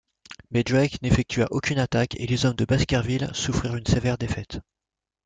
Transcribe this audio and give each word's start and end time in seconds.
Mais 0.49 0.63
Drake 0.63 0.99
n’effectua 1.03 1.47
aucune 1.51 1.77
attaque, 1.77 2.15
et 2.19 2.25
les 2.25 2.47
hommes 2.47 2.55
de 2.55 2.65
Baskerville 2.65 3.29
souffrirent 3.35 3.75
une 3.75 3.85
sévère 3.85 4.17
défaite. 4.17 4.57